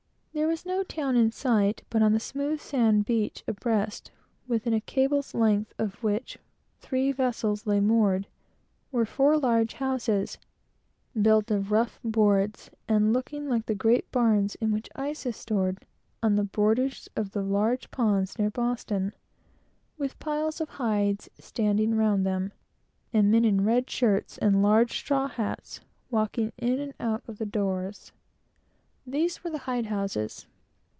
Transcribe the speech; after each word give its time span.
There 0.33 0.47
was 0.47 0.65
no 0.65 0.81
town 0.83 1.17
in 1.17 1.33
sight, 1.33 1.83
but 1.89 2.01
on 2.01 2.13
the 2.13 2.19
smooth 2.19 2.61
sand 2.61 3.03
beach, 3.03 3.43
abreast, 3.49 4.11
and 4.39 4.49
within 4.49 4.73
a 4.73 4.79
cable's 4.79 5.33
length 5.35 5.73
of 5.77 6.01
which 6.01 6.37
three 6.79 7.11
vessels 7.11 7.67
lay 7.67 7.81
moored, 7.81 8.27
were 8.93 9.03
four 9.05 9.37
large 9.37 9.73
houses, 9.73 10.37
built 11.21 11.51
of 11.51 11.69
rough 11.69 11.99
boards, 12.01 12.71
and 12.87 13.11
looking 13.11 13.49
like 13.49 13.65
the 13.65 13.75
great 13.75 14.09
barns 14.13 14.55
in 14.55 14.71
which 14.71 14.87
ice 14.95 15.25
is 15.25 15.35
stored 15.35 15.85
on 16.23 16.35
the 16.37 16.45
borders 16.45 17.09
of 17.17 17.31
the 17.31 17.43
large 17.43 17.91
ponds 17.91 18.39
near 18.39 18.49
Boston; 18.49 19.11
with 19.97 20.17
piles 20.19 20.61
of 20.61 20.69
hides 20.69 21.27
standing 21.39 21.93
round 21.95 22.25
them, 22.25 22.53
and 23.11 23.29
men 23.29 23.43
in 23.43 23.65
red 23.65 23.89
shirts 23.89 24.37
and 24.37 24.63
large 24.63 24.97
straw 24.97 25.27
hats, 25.27 25.81
walking 26.09 26.53
in 26.57 26.79
and 26.79 26.93
out 27.01 27.21
of 27.27 27.37
the 27.37 27.45
doors. 27.45 28.13
These 29.03 29.43
were 29.43 29.49
the 29.49 29.57
hide 29.57 29.87
houses. 29.87 30.45